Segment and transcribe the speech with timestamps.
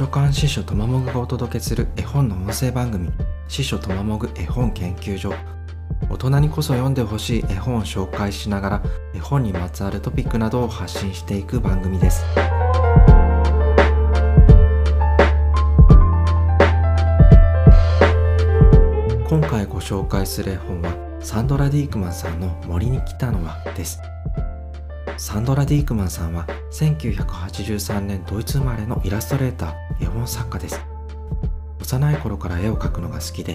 [0.00, 3.10] 書館司書とまもぐがお届けする絵本の音声番組
[3.48, 5.34] 司書とまもぐ絵本研究所。
[6.08, 8.82] 大人にこそ読んでほしい絵本を紹介しながら
[9.14, 12.24] 絵本にまつわるトピックなどを発信していく番組です。
[19.28, 24.00] 今回ご紹介する絵本はサンドラ・ディークマンさんの森に来たのはです。
[25.20, 30.80] サンドラ・ディークマンさんは1983年ドイツ生まれのイラストレーター、絵本作家です。
[31.78, 33.54] 幼い頃から絵を描くのが好きで、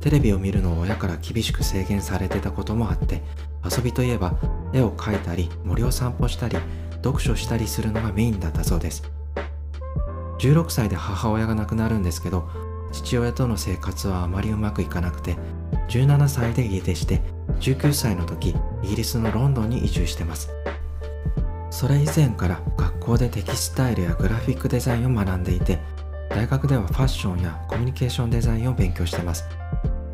[0.00, 3.22] テレビを見るのを親から厳しく制限されてたこともあって、
[3.64, 4.34] 遊びといえば
[4.72, 6.58] 絵を描いたり、森を散歩したり、
[7.04, 9.04] 読書したりするのがメインだったそうです。
[10.40, 12.48] 16歳で母親が亡くなるんですけど、
[12.90, 15.36] 父親との生活はあまりうまくいかなくて、
[15.90, 17.22] 17歳で家出して、
[17.60, 20.50] 19歳の時、イギリスのロンドンに移住してます。
[21.74, 25.80] それ以前から学校でテキスタイルやグラフィックデザインを学んでいて
[26.30, 29.44] 大学ではファッションやコミュニケーションデザインを勉強してます。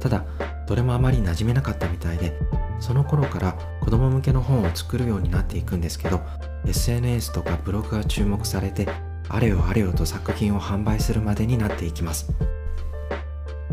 [0.00, 0.24] ただ
[0.66, 2.32] どれもあまり馴染めなかったみたいで
[2.80, 3.52] その頃から
[3.82, 6.22] 子供向けの本を作るようになっていくんですけど
[6.64, 8.88] SNS とかブログが注目されて
[9.28, 12.32] あれよあれよと作品を販売するまでになっていきます。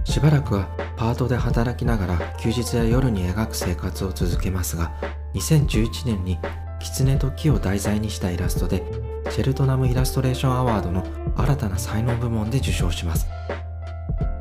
[0.04, 4.92] しばらくはパートで働きながら休日や夜に描く生活を続けますが
[5.36, 6.38] 2011年に
[6.80, 8.83] 狐と木を題材にしたイラストで
[9.31, 13.28] シェルトナムイラストレーションアワードの新たな才能部門で受賞します。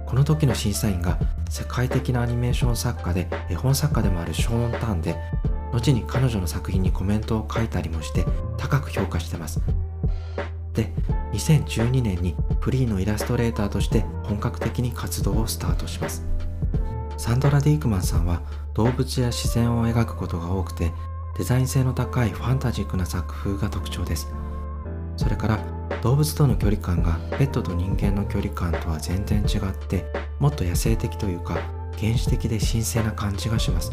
[0.07, 1.19] この時の審査員が
[1.51, 5.17] 世界的なアニメーション作家で絵本作家でもあるショーン・タンで
[5.73, 8.25] 後に彼女の作品にコメントを書いたりもして
[8.57, 9.61] 高く評価してます。
[10.73, 10.93] で
[11.33, 16.25] 2012年にフリーのイラストレーターとして本格的に活動をスタートします。
[17.19, 18.43] サンドラ・ディークマンさんは
[18.75, 20.93] 動物や自然を描くことが多くて
[21.37, 24.33] デザイン性の高いファンタジックな作風が特徴です。
[25.19, 25.59] それから
[26.03, 30.05] 動物との距離感がペットと人間の距離感とは全然違って
[30.39, 31.59] もっと野生的というか
[31.99, 33.93] 原始的で神聖な感じがします。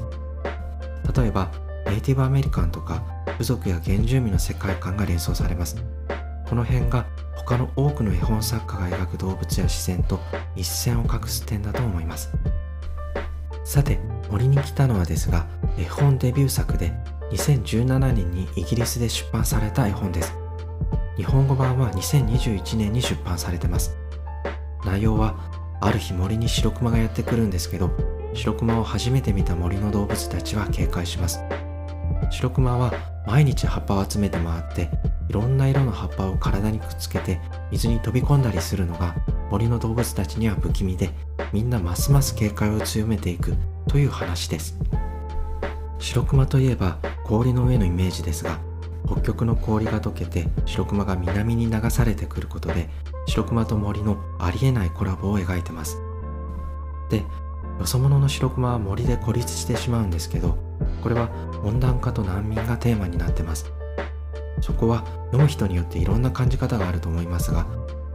[1.16, 1.52] 例えば
[1.88, 3.04] ネイティブアメリカンとか
[3.38, 5.84] 部族や原住民の世界観が連想されます。
[6.48, 7.06] この辺が
[7.36, 10.20] 他の多くの絵本作家が描く動物や自然と
[10.56, 12.32] 一線を画す点だと思います。
[13.66, 14.00] さて
[14.30, 15.46] 森に来たのはですが
[15.78, 16.94] 絵本デビュー作で
[17.34, 20.36] 2017年にイギリスで出版された絵本です。
[21.18, 23.96] 日本語版は2021年に出版されてます。
[24.86, 25.36] 内容は、
[25.82, 27.90] ある日森に白熊がやってくるんですけど、
[28.34, 31.40] 白熊を初めて見た森の動物たちは警戒します。
[32.30, 32.94] 白熊は
[33.26, 34.90] 毎日葉っぱを集めて回って、
[35.30, 37.40] いろんな色の葉っぱを体にくっつけて
[37.72, 39.16] 水に飛び込んだりするのが
[39.50, 41.10] 森の動物たちには不気味で、
[41.52, 43.56] みんなますます警戒を強めていく
[43.88, 44.78] という話です。
[46.04, 48.60] 白熊といえば氷の上のイメージですが
[49.06, 52.90] 北極の氷が溶けて白熊が南に流されてくることで
[53.26, 55.98] 白熊と森のありえないコラボを描いてます。
[57.10, 57.24] で
[57.80, 60.58] よそ者の白熊は森で孤立してしまうんですけど
[61.02, 61.30] これは
[61.64, 63.72] 温暖化と難民がテーマになってます。
[64.60, 67.66] そこは読む人によっていろんな感じ方があると思いますが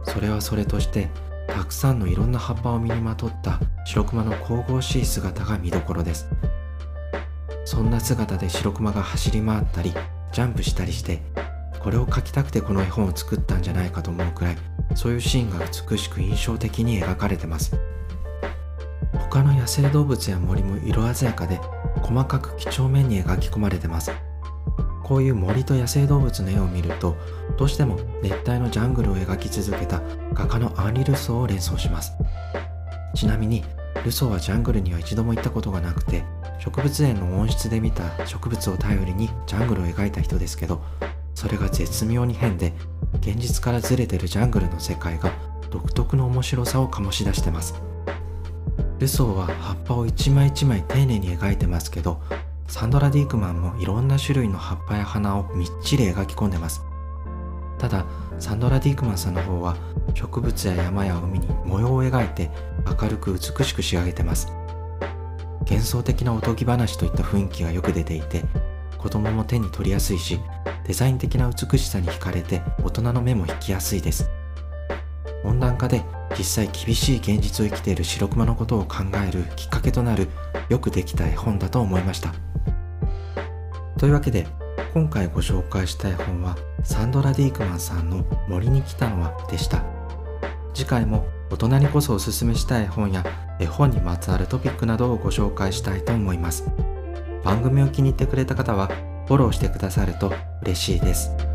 [0.03, 1.09] それはそれとして
[1.47, 6.29] たくさんのいろんな葉っぱを身にまとった白熊の神々しい姿が見どころです。
[7.69, 9.93] そんな姿で白熊が走り回ったり
[10.31, 11.21] ジャンプしたりして
[11.79, 14.57] これを描きたくてこの絵本を作ったんじゃないかと思うくらい
[14.95, 17.79] そういうシーンが美しく印象的に描かれてます。
[19.13, 21.57] 他の野生動物や森も色鮮やかで
[22.01, 24.11] 細かく几帳面に描き込まれてます。
[25.03, 27.15] こういう森と野生動物の絵を見ると
[27.55, 30.01] どうしても熱帯のジャングルを描き続けた
[30.33, 32.13] 画家のアンリ・ルソーを連想します。
[33.13, 33.63] ちなみに
[34.03, 36.23] ルソーはジャングルには一度も行ったことがなくて
[36.59, 40.81] 植物園の温室で見た植物を頼りにジャングルを描いた人ですけど
[41.33, 42.73] それが絶妙に変で
[43.21, 45.31] 現実からずれてるジャングルの世界が
[45.71, 47.75] 独特の面白さを醸し出してます。
[48.99, 52.21] ルソーは葉っぱを一枚一枚丁寧に描いてますけど
[52.67, 56.83] サンドラ・ディークマンもいろんな種類の葉っぱや花をみっちり描き込んでます。
[57.77, 58.05] ただ
[58.39, 59.77] サンドラ・ディークマンさんの方は
[60.13, 62.51] 植物や山や海に模様を描いて
[62.85, 64.58] 明るく美しく仕上げてます。
[65.69, 68.43] 幻想的なおとぎ話といった雰囲気がよく出ていて
[68.97, 70.39] 子供も手に取りやすいし
[70.87, 74.27] デザイン的な美しさに惹かれて大人の目も引きやすいです。
[75.45, 76.03] 温暖化で
[76.37, 80.27] 実際厳しい現実を生きている白熊のことを考えるきっかけとなる
[80.67, 82.33] よくできた絵本だと思いました。
[83.97, 84.47] というわけで
[84.93, 89.83] 今回ご紹介した絵本はサンドラ・ディークマンさんの森に来たのはでした。
[90.73, 93.23] 次回も大人にこそおすすめしたい本や
[93.59, 96.65] 絵本にまつわるトピックなどをご紹介したいと思います。
[97.43, 98.87] 番組を気に入ってくれた方は
[99.27, 100.31] フォローしてくださると
[100.61, 101.48] 嬉しいです。